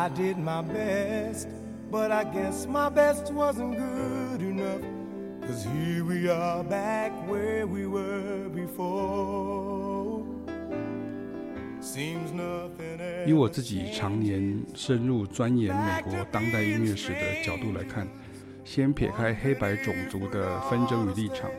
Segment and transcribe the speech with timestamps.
[0.00, 1.46] I did my best,
[1.90, 4.80] but I guess my best wasn't good enough.
[5.42, 10.24] Cause here we are back where we were before.
[11.82, 18.08] Seems nothing 以我自己常年深入钻研美国当代音乐史的角度来看，
[18.64, 21.50] 先撇开黑白种族的纷争与立场，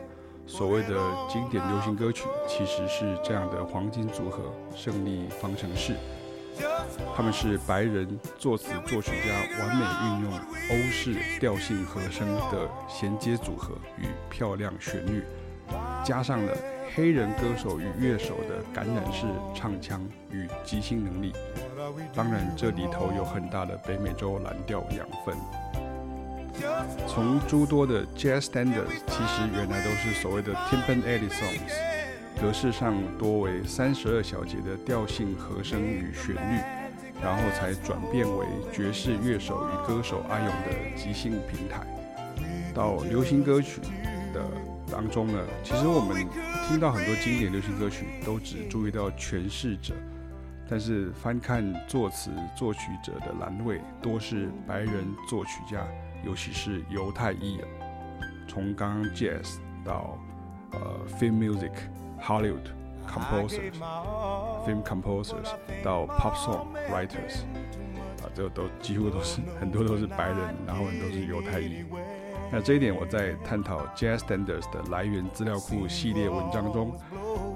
[0.48, 0.96] 所谓的
[1.28, 5.94] 经典流行歌曲其实是这样的黄金组合——胜利方程式。
[7.16, 10.32] 他们是白人作词作曲家完美运用
[10.70, 15.22] 欧式调性和声的衔接组合与漂亮旋律，
[16.04, 16.56] 加上了
[16.94, 21.32] 黑人歌手与乐手的感染式唱腔与即兴能力。
[22.14, 25.34] 当然，这里头有很大的北美洲蓝调养分。
[27.08, 31.91] 从诸多的 Jazz Standards，其实原来都是所谓的 Tympanated Songs。
[32.42, 36.60] 格式上多为三十二小节的调性和声与旋律，
[37.22, 41.86] 然后才转变为爵士乐手与歌手阿勇的即兴平台。
[42.74, 43.80] 到流行歌曲
[44.34, 44.44] 的
[44.90, 46.26] 当中呢，其实我们
[46.66, 49.94] 听到很多经典流行歌曲都只注意到诠释者，
[50.68, 55.86] 但是翻看作词作曲者的栏位，多是白人作曲家，
[56.24, 57.60] 尤其是犹太裔。
[58.48, 60.18] 从刚刚 Jazz 到
[60.72, 61.70] 呃 Film Music。
[62.22, 62.70] Hollywood
[63.06, 63.74] composers、
[64.64, 65.50] film composers
[65.82, 67.42] 到 pop song writers，
[68.22, 71.84] 啊，这都几乎都是很多都是白人，然后很多都是犹太裔。
[72.50, 76.92] 那这一点我在探讨 Jazz Standards 的来源资料库系列文章中，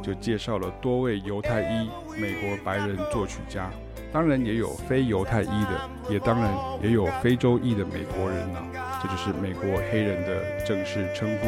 [0.02, 3.70] 就介绍了多位犹太裔美国白人作曲家，
[4.12, 11.46] 当然也有非犹太裔的，也当然也有非洲裔的美国人啊，这就是美国黑人的正式称呼。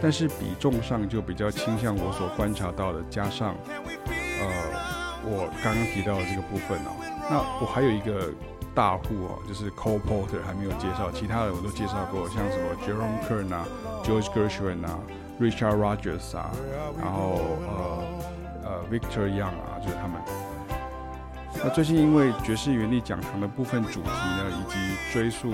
[0.00, 4.46] 但是比重上就比较倾向我所观察到的，加上，呃，
[5.24, 6.94] 我刚刚提到的这个部分哦。
[7.28, 8.32] 那我还有一个
[8.74, 13.66] 大户哦，就是 Cole Porter 还没有介绍，其他的我都介绍过，像什么 Jerome Kern 啊、
[14.04, 14.98] George Gershwin 啊、
[15.40, 16.50] Richard Rogers 啊，
[17.02, 18.04] 然后呃
[18.64, 20.22] 呃 Victor Young 啊，就是他们。
[21.60, 24.78] 那最近因为爵士原理讲堂的部分主题呢，以及
[25.12, 25.52] 追溯。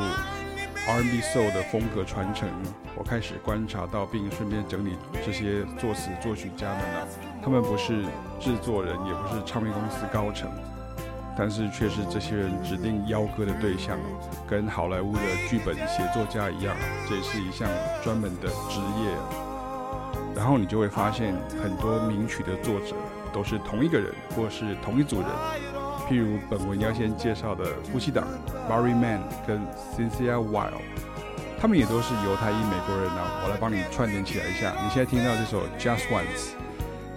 [0.86, 2.46] R&B Soul 的风格传承，
[2.94, 7.08] 我开始观察到，并顺便整理这些作词作曲家们呢，
[7.42, 8.02] 他们不是
[8.38, 10.50] 制作人，也不是唱片公司高层，
[11.38, 13.98] 但是却是这些人指定邀歌的对象，
[14.46, 16.76] 跟好莱坞的剧本写作家一样，
[17.08, 17.66] 这也是一项
[18.02, 19.10] 专门的职业。
[20.36, 22.94] 然后你就会发现，很多名曲的作者
[23.32, 25.30] 都是同一个人，或是同一组人。
[26.08, 28.24] 譬如本文要先介绍的夫妻档
[28.68, 29.60] Barry Mann 跟
[29.96, 30.82] Cynthia Wild，
[31.60, 33.22] 他们也都是犹太裔美国人呢。
[33.42, 34.74] 我来帮你串联起来一下。
[34.82, 36.52] 你现在听到这首 Just Once，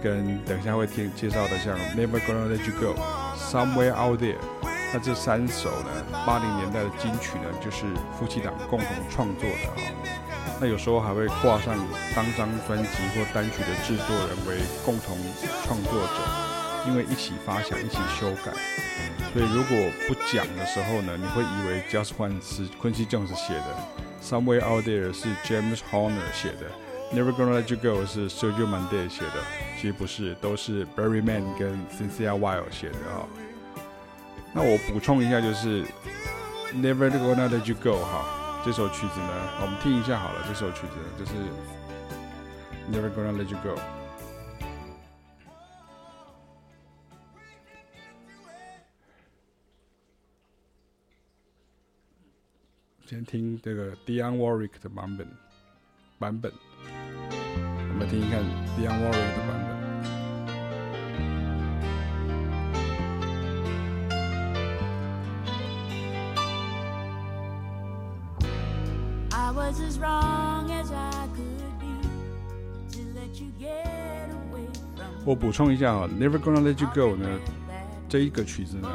[0.02, 2.98] 跟等一下会听介绍的像 Never Gonna Let You Go、
[3.36, 4.36] Somewhere Out There，
[4.92, 5.90] 那这三首呢，
[6.26, 7.84] 八零年代的金曲呢，就是
[8.18, 9.76] 夫妻档共同创作的啊。
[10.60, 11.76] 那有时候还会挂上
[12.16, 15.16] 当张专辑或单曲的制作人为共同
[15.64, 16.57] 创作者。
[16.86, 18.52] 因为一起发想，一起修改，
[19.32, 23.76] 所以如果不讲的时候呢，你会以为 Just Once 是 Quincy Jones 写的
[24.22, 26.70] ，Somewhere Out There 是 James Horner 写的
[27.12, 29.42] ，Never Gonna Let You Go 是 Sergio Mendes 写的，
[29.76, 33.26] 其实不是，都是 Barry Man 跟 Cynthia Wild 写的哈。
[34.54, 35.84] 那我补充一下，就是
[36.74, 41.32] Never Gonna Let You Go 哈，这首曲子呢，我们听一下好了，这首曲子就是
[42.90, 43.78] Never Gonna Let You Go。
[53.08, 55.26] 先听这个 Dionne Warwick 的版本，
[56.18, 56.52] 版本，
[56.92, 58.44] 我们听一看
[58.76, 59.78] Dionne Warwick 的版本。
[75.24, 77.26] 我补充一下啊，Never Gonna Let You Go 呢，
[78.06, 78.90] 这一个曲子呢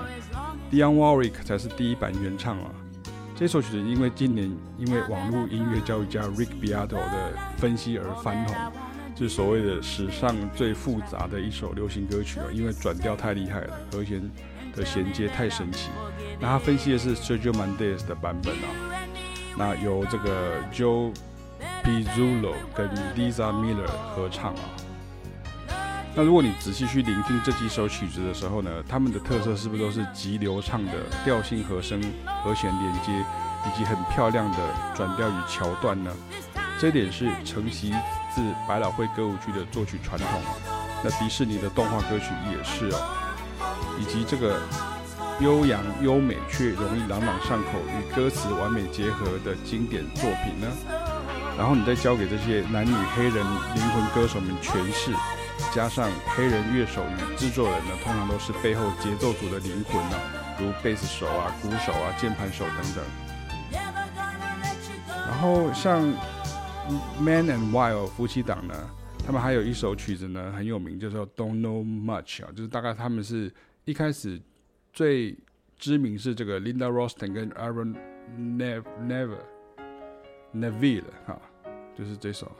[0.71, 2.69] ，Dionne Warwick 才是第一版原唱啊。
[3.35, 8.55] 这首曲子因为今年因为网络音乐教育家 Rick Beato 的分析而翻红，
[9.15, 14.21] 就是所谓的史上最复杂的一首流行歌曲啊，因为转调太厉害了，和弦
[14.75, 15.89] 的衔接太神奇。
[16.39, 18.69] 那他分析的是 Sergio Mendes 的版本啊，
[19.57, 21.11] 那由这个 Joe
[21.83, 24.61] Pizzulo 跟 Lisa Miller 合唱啊。
[26.15, 30.91] 那如果你仔细去聆听这几首曲子的时候呢，他们的特色是不是都是极流畅的
[31.25, 31.99] 调性和声、
[32.43, 33.11] 和弦连接，
[33.65, 34.57] 以及很漂亮的
[34.95, 36.11] 转调与桥段呢？
[36.79, 37.91] 这点是承袭
[38.35, 40.27] 自百老汇歌舞剧的作曲传统。
[41.03, 44.61] 那迪士尼的动画歌曲也是哦，以及这个
[45.39, 50.67] 悠扬优美却容易朗朗上口，与歌词完美结合的经典作品呢？
[51.57, 53.35] 然后你再交给这些男女黑人
[53.75, 55.11] 灵魂歌手们诠释，
[55.71, 60.17] 加上黑人乐手与制作人呢，通常都是背后节奏组的灵魂呢，
[60.59, 63.03] 如贝斯手啊、鼓手啊、键盘手等等。
[65.07, 66.01] 然后像
[67.19, 68.73] Man and Wild 夫妻档呢，
[69.25, 73.51] 他们还有一首曲子呢很有名，叫做 Don't Know Much 啊，就是大概他们是
[73.85, 74.39] 一开始
[74.91, 75.35] 最
[75.77, 77.95] 知名是这个 Linda Rosten 跟 Aaron
[78.37, 79.37] Never
[80.53, 81.41] Neville 哈，
[81.97, 82.51] 就是这首。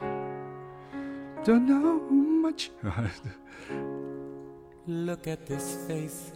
[1.44, 2.68] Don't know much。
[4.86, 6.32] Look at this face。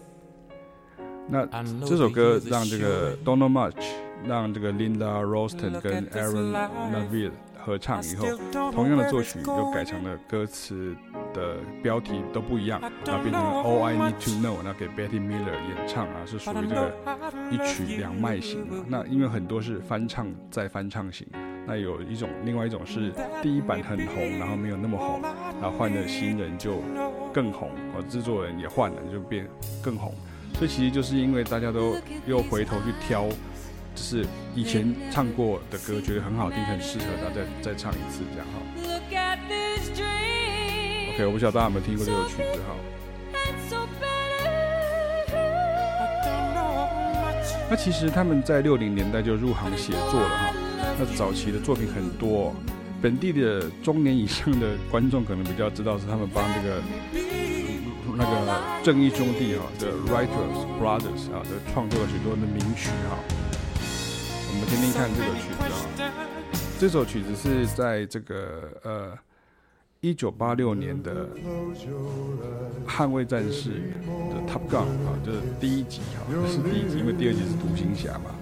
[1.31, 1.45] 那
[1.85, 3.85] 这首歌让这个 Don't know much，
[4.25, 6.57] 让这个 Linda Ronstadt 跟 Aaron
[6.91, 8.25] Neville 合唱以后，
[8.73, 10.97] 同样的作曲又改成了歌词
[11.35, 16.95] 的标题都不一样，然后变成 All I Need to Know，那给 Betty Miller 演唱啊，是属于这个
[17.51, 18.67] 一曲两卖型。
[18.87, 21.27] 那因为很多是翻唱再翻唱型，
[21.67, 23.13] 那有一种另外一种是
[23.43, 25.21] 第一版很红，然后没有那么红，
[25.61, 26.83] 然后换了新人就
[27.33, 29.47] 更红，哦，制作人也换了就变
[29.83, 30.15] 更红。
[30.55, 31.97] 所以其实就是因为大家都
[32.27, 33.29] 又回头去挑。
[33.95, 34.25] 就是
[34.55, 38.55] 以前唱过的歌，觉得很好听，很适合他再再唱一次这样哈。
[41.15, 42.77] OK，我不晓得大家有没有听过这首曲子哈。
[47.69, 50.55] 那其实他们在六零年代就入行写作了哈。
[50.97, 52.55] 那早期的作品很多，
[53.01, 56.83] 本地的中年以上的观众可能比较知道是他们帮这个
[58.17, 63.17] 那个正义兄弟哈的 Writers Brothers 啊的创作了许多的名曲哈。
[64.51, 66.13] 我们听听看这个曲子啊，
[66.81, 69.17] 这首曲子是在这个呃
[70.01, 71.27] 一九八六年的
[72.89, 73.71] 《捍卫战士》
[74.33, 78.35] 的 Top Gun 啊，就是第一集哈，是第一集，因为第二集是独行侠嘛。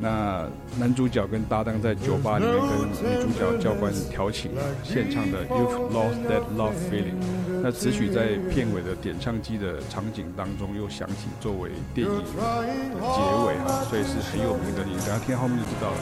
[0.00, 0.46] 那
[0.78, 7.18] 男主角跟搭档在酒吧里面跟女主角教官调情啊，献唱的 You've Lost That Love Feeling。
[7.60, 14.84] 那此曲在片尾的点唱机的场景当中又响起，作为电影的结尾哈，所以是很有名的。
[14.84, 15.96] 你等下听后面就知道了。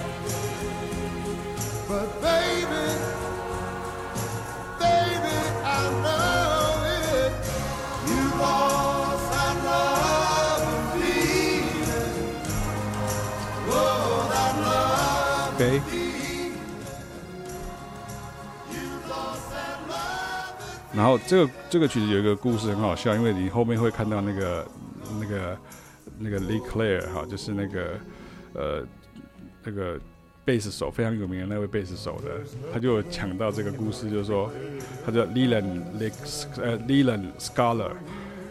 [20.95, 24.67] 然后这个这个曲子有一个故事很好笑，因为你后面会看到那个
[25.21, 25.59] 那个
[26.19, 28.01] 那个 Lee Clare 哈，就是那个
[28.55, 28.87] 呃
[29.63, 30.01] 那个
[30.45, 32.41] 贝斯手非常有名的那位贝斯手的，
[32.73, 34.51] 他就讲到这个故事，就是说
[35.05, 37.93] 他叫 Leland Lex 呃 Leland Scholar。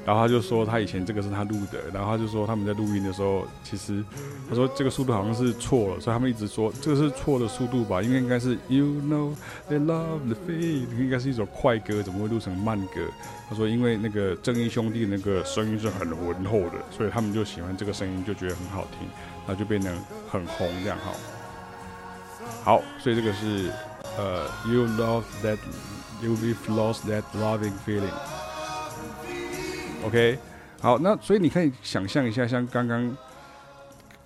[0.06, 4.06] 然后他就说，他以前这个是他录的，然后他就说他们在录音的时候，其实
[4.48, 9.34] 他说这个速度好像是错了，所以他们一直说这个是错的速度吧，因为应该是 You know
[9.68, 13.02] they love the feel，应该是一首快歌，怎么会录成慢歌？
[13.50, 19.08] 他说因为那个正义兄弟那个声音是很浑厚的，所以他们就喜欢这个声音，就觉得很好听，
[19.48, 19.92] 然后就变成
[20.30, 21.12] 很红这样哈。
[22.64, 23.72] 好，所以这个是
[24.20, 25.58] 呃 You love that
[26.22, 28.14] you've lost that loving feeling。
[30.06, 30.38] OK，
[30.82, 33.18] 好，那所以你可以想象一下，像刚刚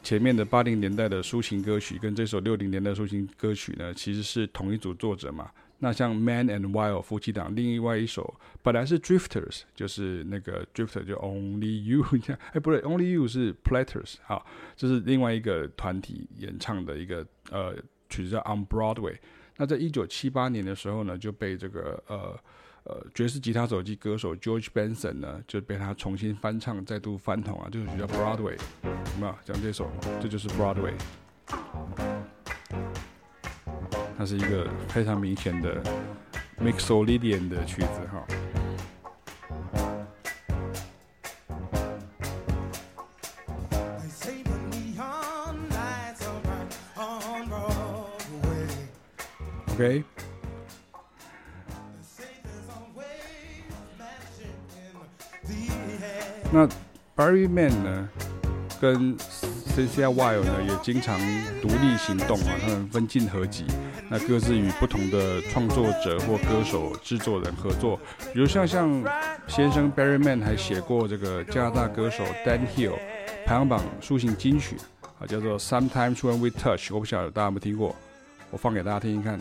[0.04, 5.50] 前面的八零年代的抒情歌曲，跟这首六零年代的抒情歌曲呢，其实是同一组作者嘛。
[5.78, 14.46] 那像 Man and Wild 夫妻档，另外一首本来是 Drifters，就是那个 Drifter 就 Only You 这样，哎，不对，Only You 是 Platters，好，
[14.76, 17.74] 这是另外一个团体演唱的一个呃
[18.10, 19.16] 曲子叫 On Broadway。
[19.56, 22.38] 那在一九七八年的时候呢，就被这个呃。
[22.90, 29.36] 呃，爵士吉他手及歌手 George Benson 呢，就被他重新翻唱，再度翻红啊，这首曲叫 Broadway，有没有？
[29.46, 30.94] 讲这首，这就是 Broadway，
[34.18, 35.84] 它是一个非常明显的
[36.60, 38.26] Mixolydian 的曲子哈。
[49.76, 50.04] OK。
[56.52, 56.68] 那
[57.16, 58.10] Barry Man 呢，
[58.82, 61.20] 跟 Cynthia Weil 呢，也经常
[61.62, 63.66] 独立行动啊，他们分进合集，
[64.10, 68.00] 那各自与不同的创作者或歌手、制作人合作，
[68.34, 68.90] 比如像像
[69.48, 72.96] 先生 Barry Man 还写过这个加拿大歌手 Dan Hill
[73.46, 74.76] 排行榜抒情金曲
[75.20, 77.96] 啊，叫做 Sometimes When We Touch，我不晓得大家有没有听过，
[78.50, 79.40] 我放给大家听听看。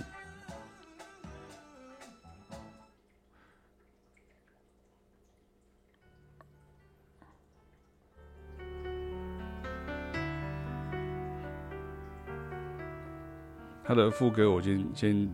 [13.88, 15.30] 他的副歌我先先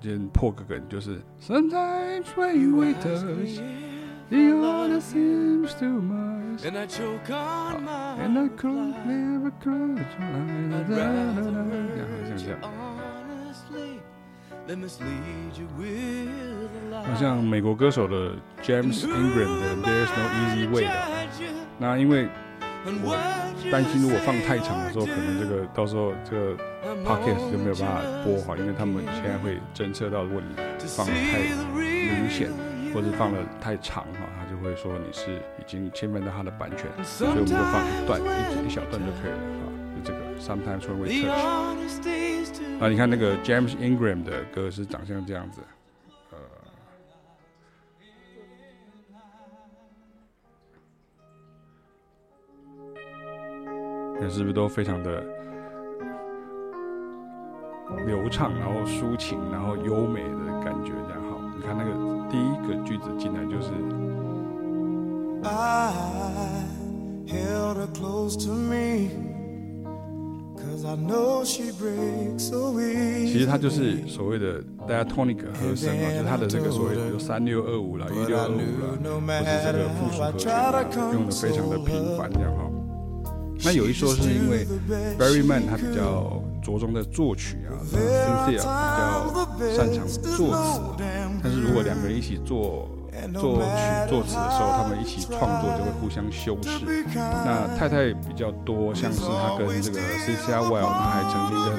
[0.00, 3.60] 先破个梗，就是 Sometimes when we touch,
[4.30, 9.98] the other seems too much, and I choke on my and I could never close
[10.18, 11.20] my eyes.
[12.28, 12.58] 像这样，
[17.04, 20.90] 好像美国歌手的 James Ingram 的 There's No Easy Way 的，
[21.78, 22.28] 那因为。
[23.03, 23.17] 我
[23.71, 26.55] 担心，如果放太长的时候，可能这个到时候这个
[27.03, 31.39] podcast 就没有办法播哈，因为他们现在会侦测到，如果你放得太
[31.81, 32.49] 明显，
[32.93, 41.31] 或者放得太长哈，他就会说你是已经侵犯到他的版权，所以我们就放一段一一小段就可以了哈，就这个 Sometimes when we touch
[42.79, 45.61] 啊，你看那个 James Ingram 的歌是长相这样子。
[54.29, 55.23] 是不是都非常的
[58.05, 61.39] 流畅，然后抒情，然后优美的感觉，这样好。
[61.55, 61.91] 你看那个
[62.29, 63.71] 第一个句子进来就是。
[73.27, 80.49] 其实它就是所谓的 diatonic 和声啊，就是它的这个所谓的三六二五啦、一六二五啦，或是这个附属和弦
[81.13, 82.64] 用的非常的频繁，这样哈。
[83.65, 84.65] 那有一说是因为
[85.17, 88.63] Barry Man 他比较着重在作曲啊，Cynthia 比较
[89.75, 91.03] 擅长作词。
[91.41, 92.87] 但是如果两个人一起做
[93.33, 97.03] 作曲作词的时候，他们一起创作就会互相修饰。
[97.15, 101.73] 那太太比较多，像是他跟这个 Cynthia Weil，他还曾经跟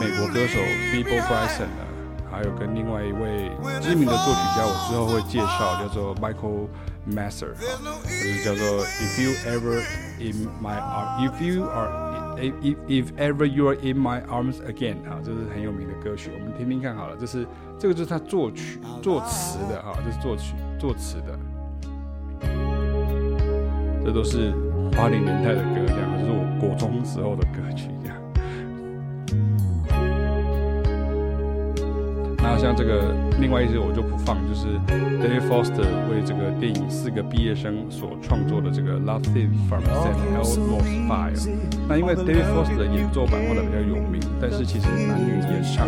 [0.00, 0.58] 美国歌手
[0.94, 1.84] Bebo Bryson 啊，
[2.30, 3.50] 还有跟另外一位
[3.82, 6.68] 知名的作曲家，我之后会介绍，叫做 Michael
[7.06, 7.56] Masser 啊，
[8.02, 9.82] 就是叫做 If You Ever
[10.18, 11.90] In My Arms, If You Are
[12.38, 17.16] If If Ever You Are In My Arms Again 啊，这是很有名的歌曲，我们听听看好了。
[17.18, 17.46] 这是
[17.78, 21.38] 这个就是他作曲作词的哈，这是作曲作词的，
[24.04, 24.52] 这都是
[24.92, 27.90] 八零年代的歌，这样，就是我国中时候的歌曲。
[32.50, 34.68] 那像这个另外一支我就不放，就是
[35.20, 40.16] David Foster 为这个电影《四个毕业生》所创作的这个 Love Theme from St.
[40.32, 41.50] Elmo's Fire。
[41.86, 45.86] 那因为 David Foster 的演奏版画的比较有名，但是其实男女演唱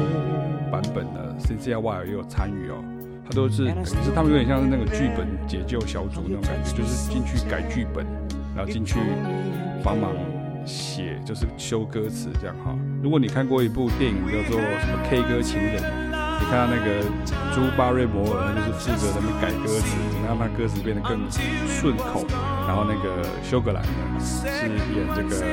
[0.71, 2.85] 版本的 Cynthia Weil 也有参与哦。
[3.25, 8.05] 他都是，可是他们有点像是那个剧本解救小组那种感觉，就是进去改剧本，
[8.55, 8.99] 然后进去
[9.83, 10.13] 帮忙
[10.67, 12.77] 写，就是修歌词这样哈。
[13.03, 15.83] 如果你看过一部电影叫做什么《K 歌情人》。
[16.51, 17.07] 你看到那个
[17.55, 19.95] 朱巴瑞摩尔，那就是负责他们改歌词，
[20.27, 21.31] 让他歌词变得更
[21.71, 22.27] 顺口。
[22.67, 23.89] 然后那个休格兰呢，
[24.19, 25.47] 是演这个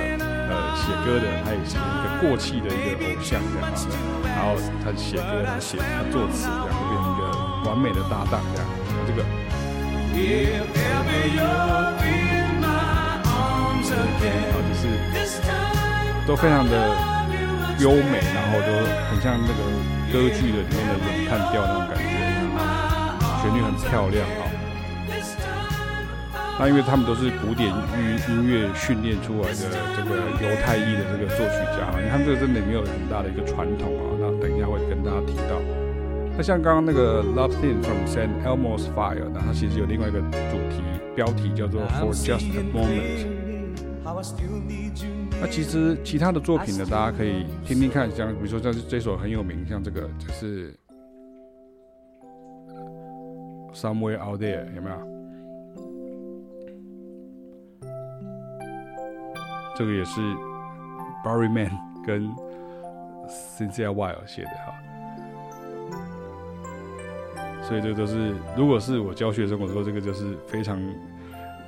[0.49, 3.85] 呃写歌的，他也是一个过气的一个偶像这样子。
[4.25, 7.29] 然后他写歌，他写他作词，这样就变成一个
[7.69, 8.65] 完美的搭档这样。
[9.05, 9.21] 这个，
[13.21, 13.45] 啊，
[14.65, 14.89] 就是
[16.25, 16.73] 都非常的
[17.85, 18.73] 优美，然后都
[19.13, 19.61] 很像那个。
[20.11, 22.03] 歌剧的里面的咏叹调那种感觉，
[23.41, 24.41] 旋律很漂亮啊。
[26.59, 27.75] 那因为他们都是古典音
[28.29, 34.17] 音乐训练出来的这个犹太裔的这个作曲家，你看这个真的没有很大的一个传统啊。
[34.19, 35.61] 那等一下会跟大家提到。
[36.35, 38.29] 那像刚刚那个 Love Theme from St.
[38.43, 40.81] Elmo's Fire，那它其实有另外一个主题
[41.15, 43.27] 标题叫做 For Just a Moment。
[45.39, 50.73] 那其实其他的作品呢，大家可以听听看，像比如说像这首很有名，像这个就是
[53.71, 54.97] 《Somewhere Out There》，有没有？
[59.75, 60.19] 这个也是
[61.23, 61.69] Barry Man
[62.03, 62.27] 跟
[63.29, 64.73] Cynthia Weil 写的哈。
[67.61, 70.81] 所以这都是，如果是我教学生，我说这个就是非常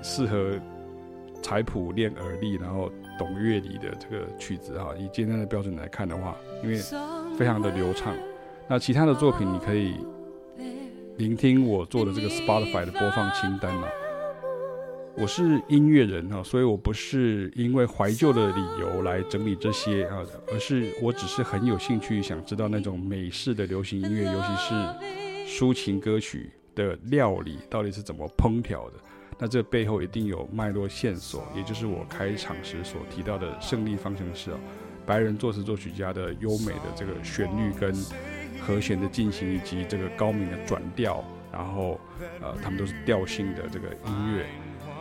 [0.02, 0.54] 适合
[1.44, 2.92] 采谱练耳力，然后。
[3.20, 6.78] 懂乐理的这个曲子哈，以今天的标准来看的话，因为
[7.38, 8.16] 非常的流畅。
[8.68, 9.96] 那其他的作品你可以
[11.18, 13.88] 聆听我做的这个 Spotify 的播放清单嘛。
[15.18, 28.94] 我是音乐人哈，所以我不是因为怀旧的理由来整理这些啊，而是我只是很有兴趣，想知道那种美式的流行音乐，尤其是抒情歌曲的料理到底是怎么烹调的。
[29.42, 34.60] 那这背后一定有脉络线索，也就是我开场时所提到的胜利方程式哦，
[35.06, 37.96] 白人作词作曲家的优美的这个旋律跟
[38.60, 41.98] 和弦的进行，以及这个高明的转调，然后
[42.42, 44.46] 呃，他们都是调性的这个音乐。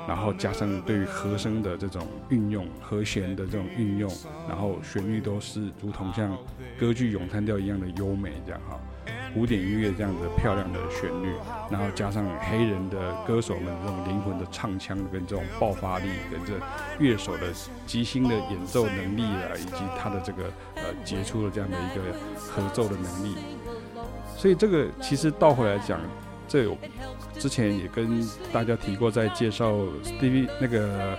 [0.07, 4.11] 然后加上对于和声的这种运用、和弦的这种运用，
[4.49, 6.35] 然后旋律都是如同像
[6.78, 8.80] 歌剧咏叹调一样的优美，这样哈。
[9.35, 11.32] 古典音乐这样子漂亮的旋律，
[11.70, 16.54] 然后加上黑人的歌手们这种灵魂的唱腔跟这种爆发力，跟这
[16.99, 17.47] 乐手的
[17.87, 20.44] 即兴的演奏能力啊，以及他的这个
[20.76, 23.37] 呃杰出的这样的一个合奏的能力，
[24.37, 26.00] 所以这个其实倒回来讲，
[26.47, 26.76] 这有
[27.38, 31.16] 之前也跟大家提过，在介绍 Stevie 那个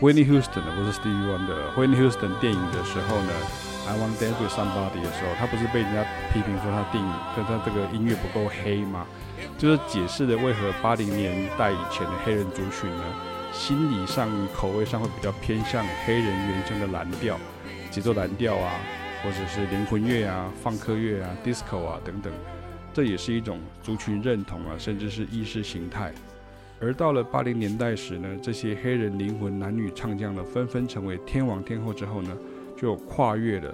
[0.00, 3.71] Whitney Houston 的不是 Stevie Wonder Whitney Houston 电影的时候呢。
[3.92, 9.06] I Want Dance With Somebody 的时候，他不是被人家批评说他电影跟他这个音乐不够黑吗？
[9.58, 13.04] 就是解释了为何八零年代以前的黑人族群呢，
[13.52, 17.36] 心理上口味上会比较偏向黑人原生的蓝调、
[17.90, 18.72] 节奏蓝调啊，
[19.22, 22.32] 或者是灵魂乐啊、放克乐啊、disco 啊等等，
[22.94, 26.14] 这也是一种族群认同啊，甚至是意识形态。
[26.80, 32.30] 而到了八零年代时呢，这些黑人灵魂男女唱将呢，纷纷成为天王天后之后呢，
[32.82, 33.72] 就跨越了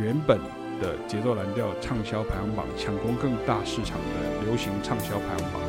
[0.00, 0.40] 原本
[0.80, 5.60] 的节奏蓝调畅销排行榜，抢攻更大市场的流行畅销排行榜。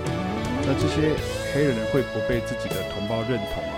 [0.63, 1.11] 那这些
[1.51, 3.75] 黑人会不被自己的同胞认同啊，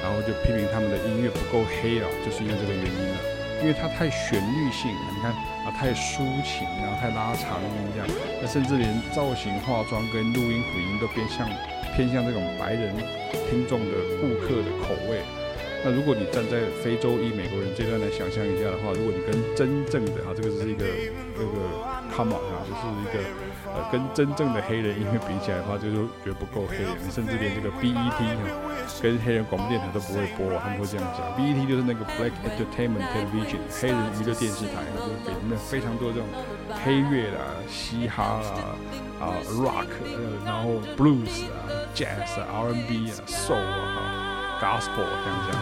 [0.00, 3.16] 然后就批评他们的音乐不够黑啊，就是因为这个原因了。
[3.60, 5.30] 因为它太旋律性，你看
[5.68, 8.08] 啊，太抒情，然后太拉长音这样，
[8.40, 11.46] 那甚至连造型、化妆跟录音混音都偏向
[11.94, 12.96] 偏向这种白人
[13.50, 13.92] 听众的
[14.24, 15.20] 顾客的口味。
[15.84, 20.84] 那如果你站在非洲裔美国人这段来想象一下的话，如果你跟真正的啊，这个是一个
[21.34, 21.58] 那个
[22.14, 23.18] come on 啊，就是一个
[23.74, 28.46] 呃跟真正的黑人音乐比起来的话，就是觉得不够黑人，甚至连这个 BET 哈，
[29.02, 31.26] 跟黑人广播电台都不会播，他们会这样讲。
[31.34, 36.28] BET 就是那个 Black Entertainment Television 黑人娱乐电视台，就是给那非常多这种
[36.84, 38.78] 黑乐啦、嘻哈啦、
[39.18, 39.90] 啊 rock，
[40.44, 44.21] 然后 blues 啊、jazz 啊、R&B 啊、soul 啊。
[44.62, 45.58] Gospel 这样讲，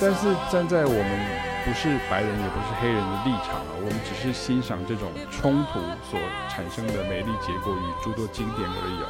[0.00, 1.10] 但是站在我们
[1.64, 6.18] 不是白人也不是黑人的立场啊，我们只是欣赏这种冲突所
[6.50, 9.06] 产生的美丽结果与诸多经典而已啊。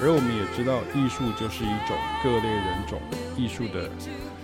[0.00, 3.00] 而我们也知道，艺术就是一种各类人种
[3.36, 3.90] 艺术的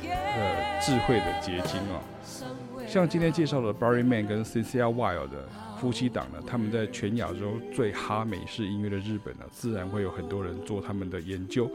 [0.03, 2.03] 呃智慧的结晶啊。
[2.85, 5.49] 像今天介绍的 Barry Mann 跟 Cynthia Wild 的
[5.81, 11.71] 夫妻档呢，他们在全亚洲最哈美式音乐的日本呢，自然会有很多人做他们的研究。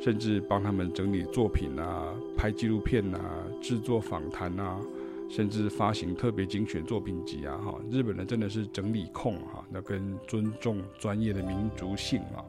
[0.00, 3.20] 甚至帮他们整理作品啊，拍纪录片啊，
[3.60, 4.78] 制作访谈啊，
[5.28, 12.44] 甚至发行特别精选作品集啊，哈，日本人真的是整理控哈，那跟尊重专业的民族性啊。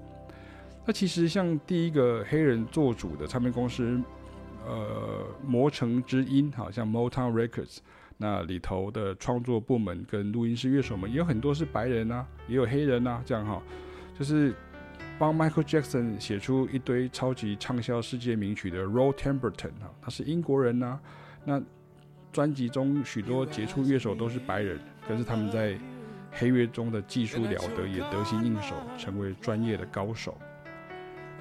[0.86, 4.00] 那其实像第一个黑人做主的唱片公司，
[4.68, 7.80] 呃，魔城之音，好像 Motown Records，
[8.18, 13.60] 那里头的创作部门跟录音室乐手们也有很多是白人啊，也有黑人啊，这样哈，
[14.18, 14.54] 就是。
[15.20, 20.98] 帮 Michael Jackson 写出一堆超级畅销世界名曲的 Roy Tamberton 啊，他是英国人呐、
[21.44, 21.62] 那
[22.32, 25.78] 专辑中许多杰出乐手都是白人，可是他们在
[26.32, 30.38] 黑乐中的技术了得，也得心应手，成为专业的高手。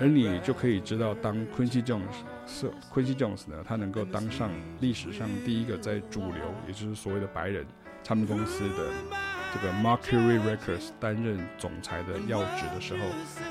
[0.00, 2.02] 而你就可以知道，当 Quincy Jones
[2.46, 7.64] 是 Quincy Jones 呢，他能够当上历史上第一个在主流，也就是所谓的白人
[8.02, 9.27] 唱片公司的。
[9.52, 13.00] 这个 Mercury Records 担任总裁的要职的时候，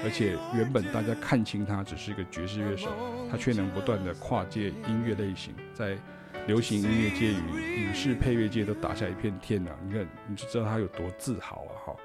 [0.04, 2.90] 而且原本大家看清他只是一个爵士乐手，
[3.32, 5.98] 他却能不断的跨界音乐类型，在
[6.46, 9.78] 流行音乐界与影视配乐界都打下一片天呐、啊！
[9.86, 11.74] 你看，你就知道他有多自豪啊！
[11.86, 11.96] 哈，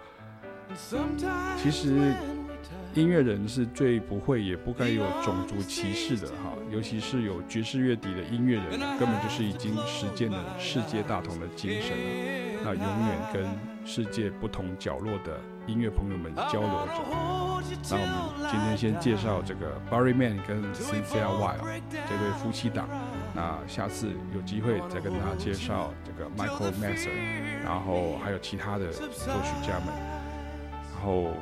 [1.57, 2.13] 其实。
[2.95, 12.61] 音乐人是最不会也不该有种族歧视的哈，尤其是有爵士乐底的音乐人，根本就是已经实践了世界大同的精神了。
[12.63, 13.45] 那永远跟
[13.85, 17.03] 世界不同角落的音乐朋友们交流着。
[17.91, 22.89] 那我们今天先介绍这个 Barry Man 跟 Cynthia Wild 这对夫妻档。
[23.35, 27.11] 那下次有机会再跟大家介绍这个 Michael Masser，
[27.65, 29.89] 然后还有其他的作曲家们，
[30.95, 31.33] 然后。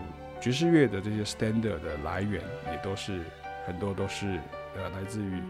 [0.40, 3.20] 爵士乐的这些 standard 的来源也都是
[3.66, 4.40] 很多都是
[4.74, 5.42] 呃来自于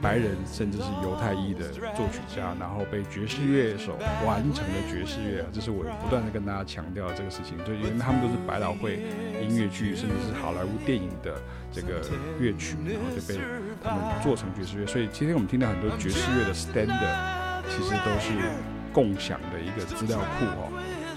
[0.00, 9.02] 白人甚至是犹太裔的作曲家，然后被爵士乐手完成的爵士乐啊，这是我不断的跟大家强调这个事情，就因为他们都是百老汇
[9.40, 11.40] 音乐剧甚至是好莱坞电影的
[11.72, 12.00] 这个
[12.38, 13.40] 乐曲，然后就被
[13.82, 18.32] 他们做成爵士乐，所以今天我们听到很多爵士乐的 standard 其实都是
[18.92, 20.70] 共享的一个资料库哦。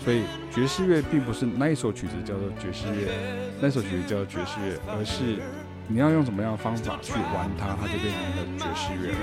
[0.04, 0.22] 所以
[0.54, 3.12] 爵士乐并不是那一首曲子叫做爵士乐，
[3.60, 5.41] 那首曲子叫做爵士乐，而是
[5.88, 9.17] 你要用什么样的方法去玩它，它就变成一个爵士乐了。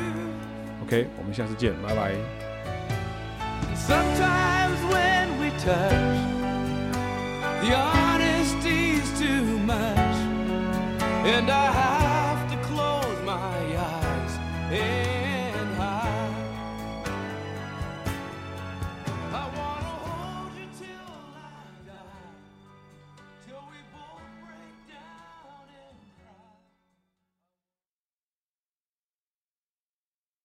[0.84, 2.14] OK，我们下次见，拜拜。